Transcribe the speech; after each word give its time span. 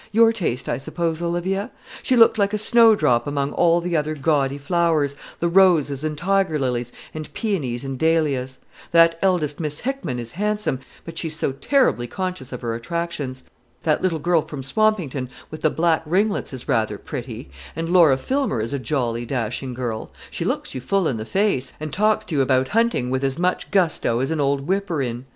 Your 0.11 0.33
taste, 0.33 0.67
I 0.67 0.79
suppose, 0.79 1.21
Olivia? 1.21 1.69
She 2.01 2.15
looked 2.15 2.39
like 2.39 2.55
a 2.55 2.57
snow 2.57 2.95
drop 2.95 3.27
among 3.27 3.51
all 3.53 3.79
the 3.81 3.95
other 3.95 4.15
gaudy 4.15 4.57
flowers, 4.57 5.15
the 5.39 5.47
roses 5.47 6.03
and 6.03 6.17
tiger 6.17 6.57
lilies, 6.57 6.91
and 7.13 7.31
peonies 7.35 7.83
and 7.83 7.99
dahlias. 7.99 8.57
That 8.93 9.19
eldest 9.21 9.59
Miss 9.59 9.81
Hickman 9.81 10.17
is 10.17 10.31
handsome, 10.31 10.79
but 11.05 11.19
she's 11.19 11.35
so 11.35 11.51
terribly 11.51 12.07
conscious 12.07 12.51
of 12.51 12.61
her 12.61 12.73
attractions. 12.73 13.43
That 13.83 14.01
little 14.01 14.17
girl 14.17 14.41
from 14.41 14.63
Swampington 14.63 15.29
with 15.51 15.61
the 15.61 15.69
black 15.69 16.01
ringlets 16.07 16.51
is 16.51 16.67
rather 16.67 16.97
pretty; 16.97 17.51
and 17.75 17.87
Laura 17.87 18.17
Filmer 18.17 18.59
is 18.59 18.73
a 18.73 18.79
jolly, 18.79 19.23
dashing 19.27 19.75
girl; 19.75 20.09
she 20.31 20.43
looks 20.43 20.73
you 20.73 20.81
full 20.81 21.07
in 21.07 21.17
the 21.17 21.25
face, 21.25 21.73
and 21.79 21.93
talks 21.93 22.25
to 22.25 22.35
you 22.35 22.41
about 22.41 22.69
hunting 22.69 23.11
with 23.11 23.23
as 23.23 23.37
much 23.37 23.69
gusto 23.69 24.17
as 24.19 24.31
an 24.31 24.41
old 24.41 24.61
whipper 24.65 25.03
in. 25.03 25.27